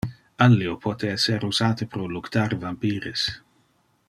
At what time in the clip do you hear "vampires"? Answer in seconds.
2.67-3.31